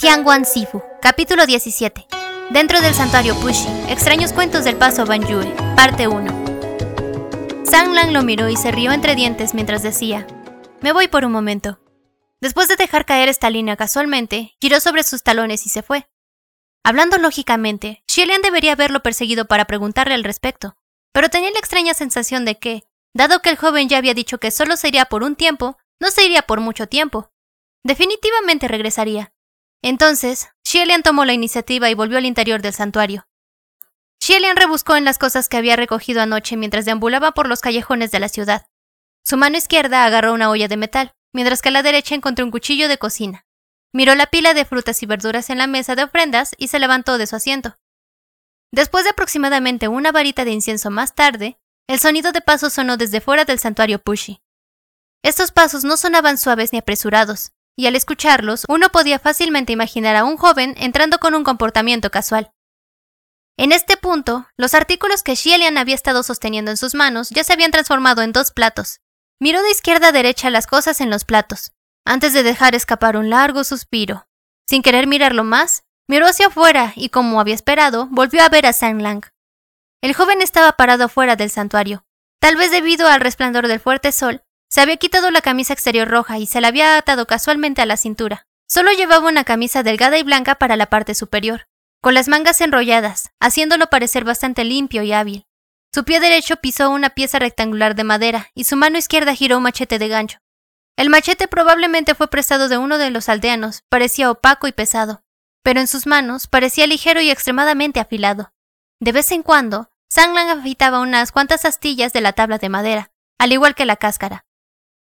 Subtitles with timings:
[0.00, 2.06] Tiangwan Sifu, capítulo 17.
[2.50, 7.64] Dentro del santuario Pushi, extraños cuentos del paso Banjue, parte 1.
[7.64, 10.24] Sang Lang lo miró y se rió entre dientes mientras decía:
[10.82, 11.80] Me voy por un momento.
[12.40, 16.08] Después de dejar caer esta línea casualmente, giró sobre sus talones y se fue.
[16.84, 20.76] Hablando lógicamente, Xielian debería haberlo perseguido para preguntarle al respecto,
[21.12, 22.84] pero tenía la extraña sensación de que,
[23.14, 26.12] dado que el joven ya había dicho que solo se iría por un tiempo, no
[26.12, 27.32] se iría por mucho tiempo.
[27.82, 29.32] Definitivamente regresaría.
[29.82, 33.26] Entonces, Xielian tomó la iniciativa y volvió al interior del santuario.
[34.20, 38.20] Xielian rebuscó en las cosas que había recogido anoche mientras deambulaba por los callejones de
[38.20, 38.66] la ciudad.
[39.24, 42.50] Su mano izquierda agarró una olla de metal, mientras que a la derecha encontró un
[42.50, 43.46] cuchillo de cocina.
[43.92, 47.16] Miró la pila de frutas y verduras en la mesa de ofrendas y se levantó
[47.16, 47.76] de su asiento.
[48.72, 51.58] Después de aproximadamente una varita de incienso más tarde,
[51.88, 54.42] el sonido de pasos sonó desde fuera del santuario Pushi.
[55.22, 60.24] Estos pasos no sonaban suaves ni apresurados, y al escucharlos uno podía fácilmente imaginar a
[60.24, 62.50] un joven entrando con un comportamiento casual.
[63.56, 67.52] En este punto, los artículos que Xielian había estado sosteniendo en sus manos ya se
[67.52, 69.00] habían transformado en dos platos.
[69.40, 71.70] Miró de izquierda a derecha las cosas en los platos,
[72.04, 74.26] antes de dejar escapar un largo suspiro.
[74.68, 78.72] Sin querer mirarlo más, miró hacia afuera y, como había esperado, volvió a ver a
[78.72, 79.24] Sang Lang.
[80.02, 82.04] El joven estaba parado afuera del santuario.
[82.40, 86.38] Tal vez debido al resplandor del fuerte sol, se había quitado la camisa exterior roja
[86.38, 88.46] y se la había atado casualmente a la cintura.
[88.68, 91.66] Solo llevaba una camisa delgada y blanca para la parte superior,
[92.02, 95.46] con las mangas enrolladas, haciéndolo parecer bastante limpio y hábil.
[95.94, 99.62] Su pie derecho pisó una pieza rectangular de madera y su mano izquierda giró un
[99.62, 100.38] machete de gancho.
[100.98, 105.22] El machete probablemente fue prestado de uno de los aldeanos, parecía opaco y pesado,
[105.62, 108.52] pero en sus manos parecía ligero y extremadamente afilado.
[109.00, 113.52] De vez en cuando, Sanglan afeitaba unas cuantas astillas de la tabla de madera, al
[113.52, 114.44] igual que la cáscara.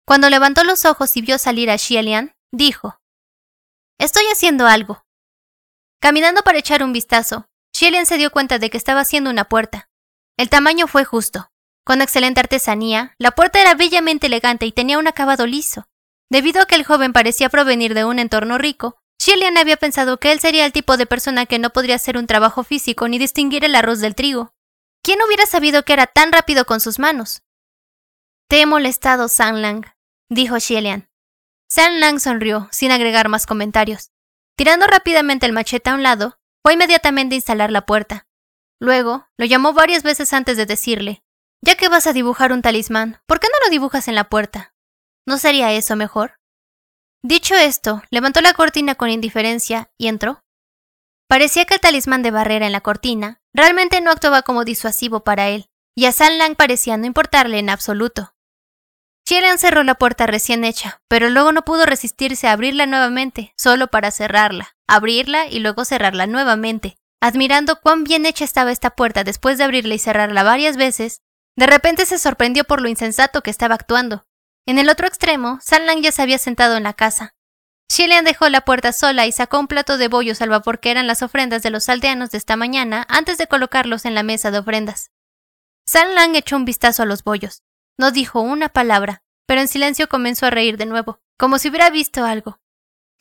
[0.05, 2.99] Cuando levantó los ojos y vio salir a Xielian, dijo:
[3.97, 5.05] Estoy haciendo algo.
[6.01, 9.89] Caminando para echar un vistazo, Xielian se dio cuenta de que estaba haciendo una puerta.
[10.37, 11.49] El tamaño fue justo.
[11.85, 15.87] Con excelente artesanía, la puerta era bellamente elegante y tenía un acabado liso.
[16.29, 20.31] Debido a que el joven parecía provenir de un entorno rico, Xielian había pensado que
[20.31, 23.63] él sería el tipo de persona que no podría hacer un trabajo físico ni distinguir
[23.63, 24.53] el arroz del trigo.
[25.01, 27.43] ¿Quién hubiera sabido que era tan rápido con sus manos?
[28.49, 29.85] Te he molestado, Sang Lang,
[30.29, 31.09] dijo Xielian.
[31.69, 34.11] Sang Lang sonrió, sin agregar más comentarios.
[34.55, 38.27] Tirando rápidamente el machete a un lado, fue inmediatamente a instalar la puerta.
[38.79, 41.23] Luego, lo llamó varias veces antes de decirle,
[41.61, 44.75] ya que vas a dibujar un talismán, ¿por qué no lo dibujas en la puerta?
[45.25, 46.39] ¿No sería eso mejor?
[47.23, 50.43] Dicho esto, levantó la cortina con indiferencia y entró.
[51.29, 55.47] Parecía que el talismán de barrera en la cortina realmente no actuaba como disuasivo para
[55.47, 58.32] él, y a San Lang parecía no importarle en absoluto.
[59.25, 63.87] Xielian cerró la puerta recién hecha, pero luego no pudo resistirse a abrirla nuevamente, solo
[63.87, 66.97] para cerrarla, abrirla y luego cerrarla nuevamente.
[67.21, 71.21] Admirando cuán bien hecha estaba esta puerta después de abrirla y cerrarla varias veces,
[71.55, 74.25] de repente se sorprendió por lo insensato que estaba actuando.
[74.65, 77.33] En el otro extremo, San Lang ya se había sentado en la casa.
[77.89, 81.07] Xielian dejó la puerta sola y sacó un plato de bollos al vapor que eran
[81.07, 84.59] las ofrendas de los aldeanos de esta mañana antes de colocarlos en la mesa de
[84.59, 85.11] ofrendas.
[85.85, 87.62] San Lang echó un vistazo a los bollos.
[87.97, 91.89] No dijo una palabra, pero en silencio comenzó a reír de nuevo, como si hubiera
[91.89, 92.59] visto algo.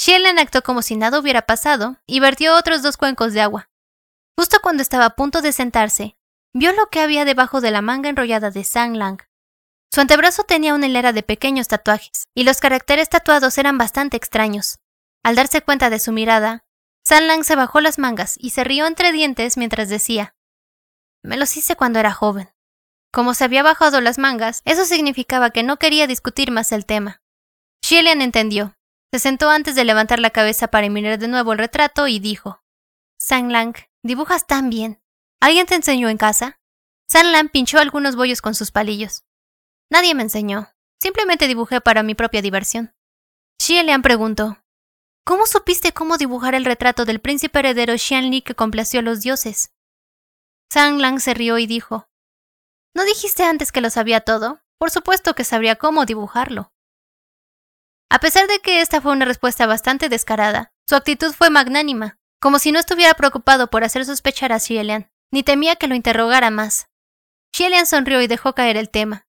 [0.00, 3.70] Xielian actuó como si nada hubiera pasado y vertió otros dos cuencos de agua.
[4.36, 6.16] Justo cuando estaba a punto de sentarse,
[6.54, 9.20] vio lo que había debajo de la manga enrollada de Sang Lang.
[9.94, 14.78] Su antebrazo tenía una hilera de pequeños tatuajes, y los caracteres tatuados eran bastante extraños.
[15.22, 16.64] Al darse cuenta de su mirada,
[17.04, 20.34] Sang Lang se bajó las mangas y se rió entre dientes mientras decía:
[21.22, 22.51] Me los hice cuando era joven.
[23.12, 27.22] Como se había bajado las mangas, eso significaba que no quería discutir más el tema.
[27.84, 28.74] Shillian entendió.
[29.12, 32.62] Se sentó antes de levantar la cabeza para mirar de nuevo el retrato y dijo:
[33.18, 35.02] Sang Lang, dibujas tan bien.
[35.40, 36.58] ¿Alguien te enseñó en casa?
[37.06, 39.24] Sang Lang pinchó algunos bollos con sus palillos.
[39.90, 40.72] Nadie me enseñó.
[40.98, 42.94] Simplemente dibujé para mi propia diversión.
[43.60, 44.64] Xielian preguntó:
[45.26, 49.74] ¿Cómo supiste cómo dibujar el retrato del príncipe heredero Xianli que complació a los dioses?
[50.72, 52.08] Sang Lang se rió y dijo:
[52.94, 54.60] ¿No dijiste antes que lo sabía todo?
[54.78, 56.72] Por supuesto que sabría cómo dibujarlo.
[58.10, 62.58] A pesar de que esta fue una respuesta bastante descarada, su actitud fue magnánima, como
[62.58, 66.88] si no estuviera preocupado por hacer sospechar a Xielian, ni temía que lo interrogara más.
[67.54, 69.26] Xielian sonrió y dejó caer el tema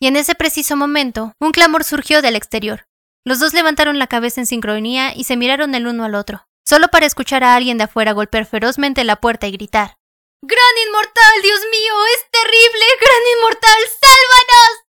[0.00, 2.86] y en ese preciso momento, un clamor surgió del exterior.
[3.24, 6.88] Los dos levantaron la cabeza en sincronía y se miraron el uno al otro, solo
[6.88, 9.96] para escuchar a alguien de afuera golpear ferozmente la puerta y gritar.
[10.42, 11.94] ¡Gran inmortal, Dios mío!
[12.14, 12.84] ¡Es terrible!
[13.00, 13.82] ¡Gran inmortal!
[14.00, 14.84] ¡Sálvanos!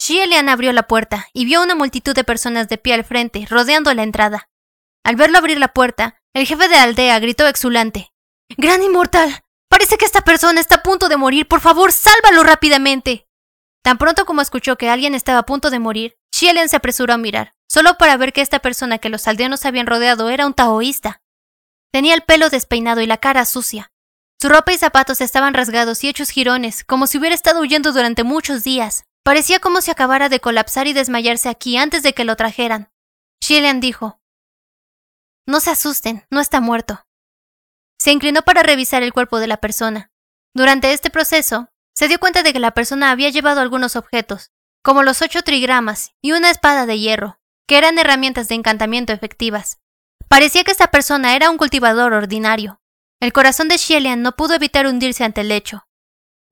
[0.00, 3.92] Xielian abrió la puerta y vio una multitud de personas de pie al frente, rodeando
[3.92, 4.48] la entrada.
[5.04, 8.12] Al verlo abrir la puerta, El jefe de la aldea gritó exulante.
[8.58, 9.42] ¡Gran inmortal!
[9.70, 11.48] Parece que esta persona está a punto de morir.
[11.48, 13.26] Por favor, sálvalo rápidamente.
[13.82, 17.18] Tan pronto como escuchó que alguien estaba a punto de morir, Shielen se apresuró a
[17.18, 21.22] mirar, solo para ver que esta persona que los aldeanos habían rodeado era un taoísta.
[21.90, 23.92] Tenía el pelo despeinado y la cara sucia.
[24.40, 28.22] Su ropa y zapatos estaban rasgados y hechos jirones, como si hubiera estado huyendo durante
[28.22, 29.04] muchos días.
[29.24, 32.92] Parecía como si acabara de colapsar y desmayarse aquí antes de que lo trajeran.
[33.40, 34.20] Shielen dijo,
[35.46, 37.06] No se asusten, no está muerto.
[37.98, 40.10] Se inclinó para revisar el cuerpo de la persona.
[40.54, 44.52] Durante este proceso, se dio cuenta de que la persona había llevado algunos objetos,
[44.82, 49.78] como los ocho trigramas y una espada de hierro, que eran herramientas de encantamiento efectivas.
[50.28, 52.80] Parecía que esta persona era un cultivador ordinario.
[53.20, 55.88] El corazón de Xielian no pudo evitar hundirse ante el lecho.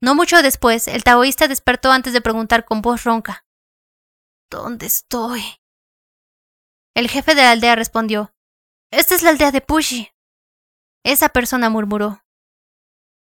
[0.02, 3.46] No mucho después, el taoísta despertó antes de preguntar con voz ronca.
[4.50, 5.42] ¿Dónde estoy?
[6.94, 8.34] El jefe de la aldea respondió.
[8.90, 10.12] Esta es la aldea de Pushi.
[11.04, 12.24] Esa persona murmuró.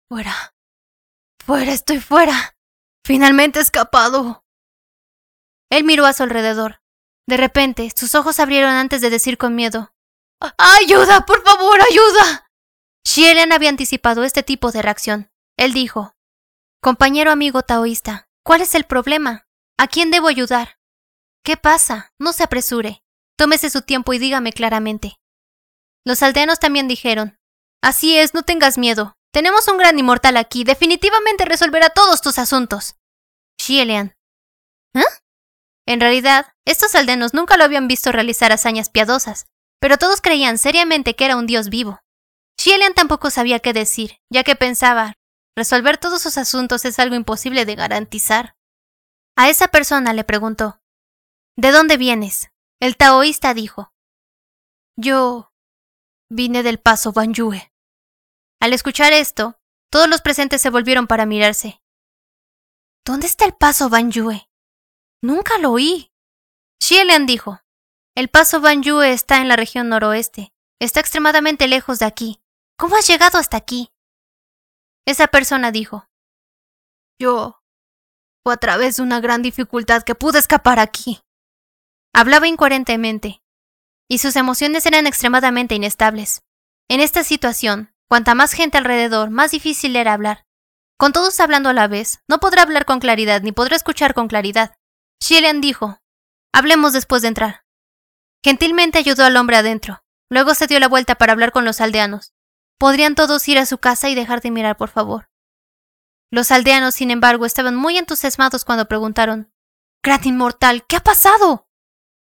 [0.08, 0.56] Fuera.
[1.46, 2.56] Fuera, estoy fuera.
[3.06, 4.46] Finalmente he escapado.
[5.72, 6.82] Él miró a su alrededor.
[7.28, 9.94] De repente, sus ojos abrieron antes de decir con miedo.
[10.58, 12.49] ¡Ayuda, por favor, ayuda!
[13.06, 15.32] Xielian había anticipado este tipo de reacción.
[15.58, 16.16] Él dijo,
[16.82, 19.48] Compañero amigo taoísta, ¿cuál es el problema?
[19.78, 20.80] ¿A quién debo ayudar?
[21.44, 22.14] ¿Qué pasa?
[22.20, 23.04] No se apresure.
[23.38, 25.20] Tómese su tiempo y dígame claramente.
[26.06, 27.38] Los aldeanos también dijeron,
[27.82, 29.16] Así es, no tengas miedo.
[29.32, 32.96] Tenemos un gran inmortal aquí, definitivamente resolverá todos tus asuntos.
[33.62, 34.16] Xielian.
[34.96, 35.04] ¿Eh?
[35.88, 39.48] En realidad, estos aldeanos nunca lo habían visto realizar hazañas piadosas,
[39.80, 42.00] pero todos creían seriamente que era un dios vivo.
[42.60, 45.14] Xielian tampoco sabía qué decir, ya que pensaba,
[45.56, 48.58] resolver todos sus asuntos es algo imposible de garantizar.
[49.38, 50.82] A esa persona le preguntó,
[51.56, 52.52] ¿De dónde vienes?
[52.82, 53.94] El taoísta dijo,
[54.98, 55.54] Yo
[56.30, 57.72] vine del paso Banyue.
[58.60, 59.58] Al escuchar esto,
[59.90, 61.82] todos los presentes se volvieron para mirarse.
[63.06, 64.50] ¿Dónde está el paso Banyue?
[65.22, 66.12] Nunca lo oí.
[66.82, 67.62] Xielian dijo,
[68.16, 70.54] el paso Banyue está en la región noroeste.
[70.82, 72.42] Está extremadamente lejos de aquí.
[72.80, 73.92] ¿Cómo has llegado hasta aquí?
[75.06, 76.08] Esa persona dijo,
[77.20, 77.62] Yo.
[78.42, 81.20] Fue a través de una gran dificultad que pude escapar aquí.
[82.14, 83.44] Hablaba incoherentemente,
[84.10, 86.42] y sus emociones eran extremadamente inestables.
[86.90, 90.46] En esta situación, cuanta más gente alrededor, más difícil era hablar.
[90.98, 94.30] Con todos hablando a la vez, no podrá hablar con claridad ni podrá escuchar con
[94.30, 94.78] claridad.
[95.22, 96.00] Shilian dijo,
[96.54, 97.66] Hablemos después de entrar.
[98.42, 100.02] Gentilmente ayudó al hombre adentro.
[100.30, 102.34] Luego se dio la vuelta para hablar con los aldeanos.
[102.80, 105.30] Podrían todos ir a su casa y dejar de mirar, por favor.
[106.32, 109.54] Los aldeanos, sin embargo, estaban muy entusiasmados cuando preguntaron
[110.02, 111.68] Gran inmortal, ¿qué ha pasado?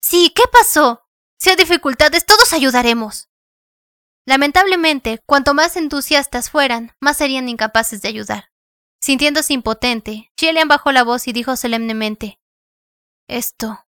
[0.03, 1.07] Sí, ¿qué pasó?
[1.39, 3.29] Si hay dificultades, todos ayudaremos.
[4.27, 8.51] Lamentablemente, cuanto más entusiastas fueran, más serían incapaces de ayudar.
[9.03, 12.41] Sintiéndose impotente, Chilean bajó la voz y dijo solemnemente
[13.29, 13.87] Esto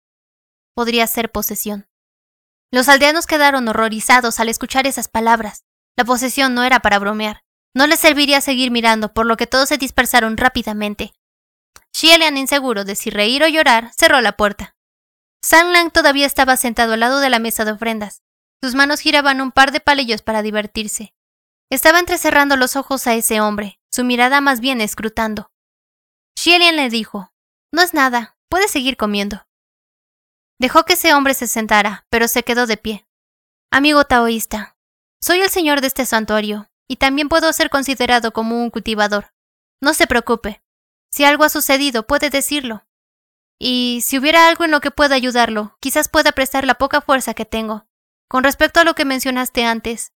[0.75, 1.87] podría ser posesión.
[2.71, 5.65] Los aldeanos quedaron horrorizados al escuchar esas palabras.
[5.97, 7.43] La posesión no era para bromear.
[7.75, 11.13] No les serviría seguir mirando, por lo que todos se dispersaron rápidamente.
[11.95, 14.75] Xielian, inseguro de si reír o llorar, cerró la puerta.
[15.43, 18.21] San Lang todavía estaba sentado al lado de la mesa de ofrendas.
[18.61, 21.13] Sus manos giraban un par de palillos para divertirse.
[21.69, 25.51] Estaba entrecerrando los ojos a ese hombre, su mirada más bien escrutando.
[26.39, 27.33] Xielian le dijo,
[27.71, 29.45] No es nada, puedes seguir comiendo.
[30.59, 33.07] Dejó que ese hombre se sentara, pero se quedó de pie.
[33.71, 34.72] Amigo taoísta,
[35.23, 39.33] soy el señor de este santuario, y también puedo ser considerado como un cultivador.
[39.79, 40.61] No se preocupe.
[41.13, 42.85] Si algo ha sucedido, puede decirlo.
[43.57, 47.33] Y si hubiera algo en lo que pueda ayudarlo, quizás pueda prestar la poca fuerza
[47.33, 47.87] que tengo.
[48.27, 50.11] Con respecto a lo que mencionaste antes,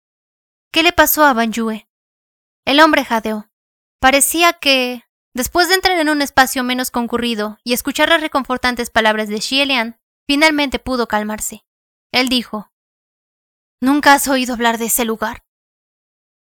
[0.72, 1.88] ¿qué le pasó a Banjue?
[2.66, 3.48] El hombre jadeó.
[4.00, 9.28] Parecía que, después de entrar en un espacio menos concurrido y escuchar las reconfortantes palabras
[9.28, 11.64] de Xielian, finalmente pudo calmarse.
[12.12, 12.70] Él dijo,
[13.80, 15.44] ¿Nunca has oído hablar de ese lugar?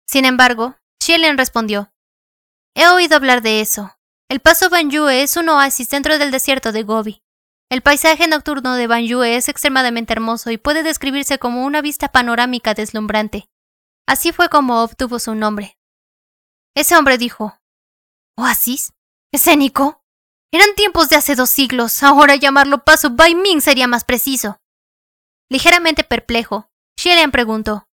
[0.06, 1.92] Sin embargo, Xielen respondió,
[2.76, 3.98] He oído hablar de eso.
[4.28, 7.22] El paso Banyue es un oasis dentro del desierto de Gobi.
[7.70, 12.74] El paisaje nocturno de Banyue es extremadamente hermoso y puede describirse como una vista panorámica
[12.74, 13.48] deslumbrante.
[14.06, 15.76] Así fue como obtuvo su nombre.
[16.76, 17.58] Ese hombre dijo,
[18.36, 18.92] ¿Oasis?
[19.32, 20.04] ¿Escénico?
[20.52, 24.60] Eran tiempos de hace dos siglos, ahora llamarlo paso Bai Ming sería más preciso.
[25.50, 26.70] Ligeramente perplejo,
[27.04, 27.86] Xielian preguntó,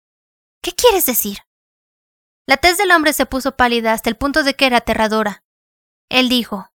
[0.63, 1.39] ¿Qué quieres decir?
[2.47, 5.45] La tez del hombre se puso pálida hasta el punto de que era aterradora.
[6.11, 6.69] Él dijo,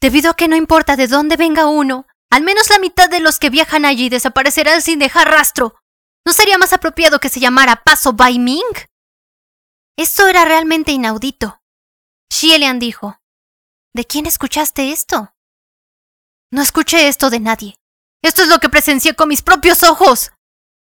[0.00, 3.38] Debido a que no importa de dónde venga uno, al menos la mitad de los
[3.38, 5.78] que viajan allí desaparecerán sin dejar rastro.
[6.26, 8.88] ¿No sería más apropiado que se llamara Paso Bai Ming?
[9.98, 11.60] Esto era realmente inaudito.
[12.32, 13.20] Xielian dijo,
[13.92, 15.34] ¿De quién escuchaste esto?
[16.50, 17.76] No escuché esto de nadie.
[18.22, 20.32] Esto es lo que presencié con mis propios ojos.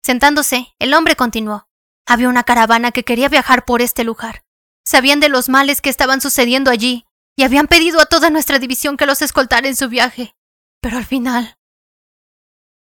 [0.07, 1.67] Sentándose, el hombre continuó.
[2.05, 4.45] Había una caravana que quería viajar por este lugar.
[4.85, 8.95] Sabían de los males que estaban sucediendo allí y habían pedido a toda nuestra división
[8.95, 10.33] que los escoltara en su viaje.
[10.79, 11.59] Pero al final...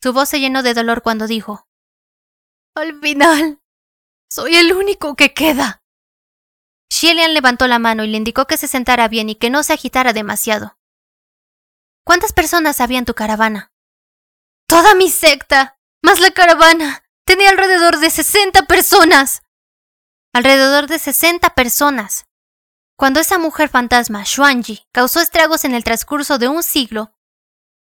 [0.02, 1.68] Su voz se llenó de dolor cuando dijo,
[2.74, 3.62] Al final,
[4.28, 5.84] soy el único que queda.
[6.90, 9.74] Shilian levantó la mano y le indicó que se sentara bien y que no se
[9.74, 10.76] agitara demasiado.
[12.04, 13.72] ¿Cuántas personas había en tu caravana?
[14.66, 17.02] Toda mi secta, más la caravana.
[17.32, 19.40] Tenía alrededor de 60 personas.
[20.34, 22.26] Alrededor de 60 personas.
[22.94, 27.14] Cuando esa mujer fantasma, Xuanji, causó estragos en el transcurso de un siglo,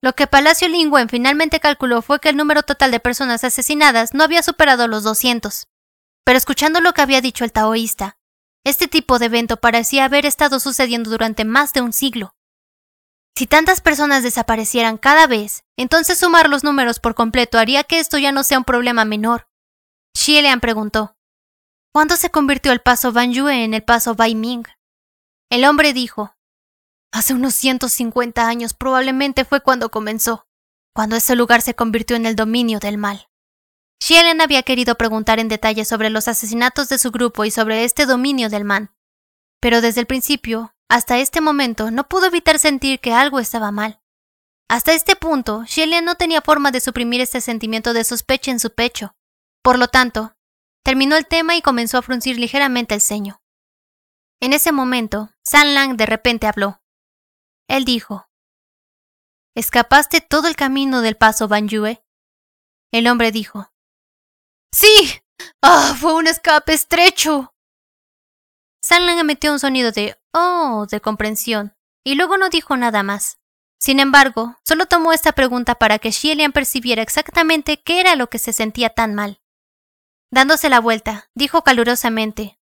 [0.03, 4.23] lo que Palacio Lingwen finalmente calculó fue que el número total de personas asesinadas no
[4.23, 5.67] había superado los 200.
[6.25, 8.19] Pero escuchando lo que había dicho el taoísta,
[8.65, 12.35] este tipo de evento parecía haber estado sucediendo durante más de un siglo.
[13.39, 18.19] Si tantas personas desaparecieran cada vez, entonces sumar los números por completo haría que esto
[18.19, 19.47] ya no sea un problema menor.
[20.13, 21.17] Xielian preguntó,
[21.95, 24.65] ¿Cuándo se convirtió el paso Yue en el paso Bai Ming?
[25.51, 26.35] El hombre dijo,
[27.13, 30.49] Hace unos 150 años probablemente fue cuando comenzó,
[30.93, 33.29] cuando ese lugar se convirtió en el dominio del mal.
[34.03, 38.05] Xielen había querido preguntar en detalle sobre los asesinatos de su grupo y sobre este
[38.05, 38.91] dominio del mal,
[39.61, 44.01] pero desde el principio, hasta este momento, no pudo evitar sentir que algo estaba mal.
[44.69, 48.75] Hasta este punto, Xielen no tenía forma de suprimir este sentimiento de sospecha en su
[48.75, 49.15] pecho.
[49.63, 50.37] Por lo tanto,
[50.85, 53.43] terminó el tema y comenzó a fruncir ligeramente el ceño.
[54.41, 56.83] En ese momento, San Lang de repente habló.
[57.69, 58.29] Él dijo,
[59.55, 62.03] ¿Escapaste todo el camino del paso Yue?
[62.93, 63.73] El hombre dijo,
[64.73, 65.21] ¡Sí!
[65.63, 65.97] ¡Ah!
[65.99, 67.55] fue un escape estrecho.
[68.83, 73.39] San Lang emitió un sonido de oh de comprensión, y luego no dijo nada más.
[73.81, 78.39] Sin embargo, solo tomó esta pregunta para que Xielian percibiera exactamente qué era lo que
[78.39, 79.41] se sentía tan mal.
[80.31, 82.59] Dándose la vuelta, dijo calurosamente,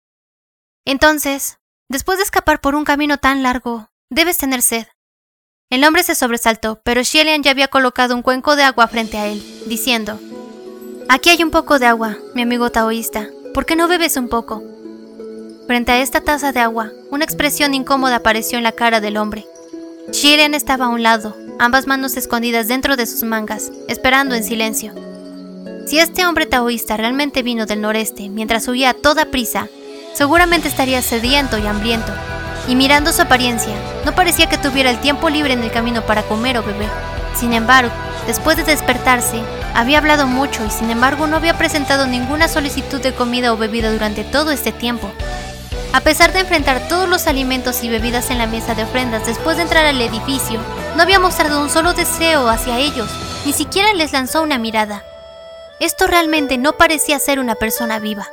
[0.85, 4.87] Entonces, Después de escapar por un camino tan largo, debes tener sed.
[5.69, 9.27] El hombre se sobresaltó, pero Xielian ya había colocado un cuenco de agua frente a
[9.27, 10.19] él, diciendo,
[11.09, 14.63] Aquí hay un poco de agua, mi amigo taoísta, ¿por qué no bebes un poco?
[15.67, 19.45] Frente a esta taza de agua, una expresión incómoda apareció en la cara del hombre.
[20.11, 24.93] Xielian estaba a un lado, ambas manos escondidas dentro de sus mangas, esperando en silencio.
[25.87, 29.67] Si este hombre taoísta realmente vino del noreste mientras huía a toda prisa,
[30.15, 32.13] Seguramente estaría sediento y hambriento,
[32.69, 33.73] y mirando su apariencia,
[34.05, 36.87] no parecía que tuviera el tiempo libre en el camino para comer o beber.
[37.35, 37.91] Sin embargo,
[38.25, 39.41] después de despertarse,
[39.73, 43.91] había hablado mucho y sin embargo no había presentado ninguna solicitud de comida o bebida
[43.91, 45.11] durante todo este tiempo.
[45.95, 49.55] A pesar de enfrentar todos los alimentos y bebidas en la mesa de ofrendas después
[49.55, 50.59] de entrar al edificio,
[50.97, 53.09] no había mostrado un solo deseo hacia ellos,
[53.45, 55.05] ni siquiera les lanzó una mirada.
[55.79, 58.27] Esto realmente no parecía ser una persona viva.